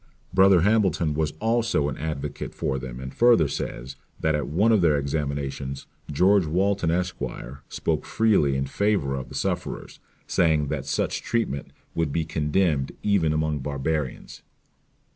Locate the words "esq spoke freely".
6.89-8.55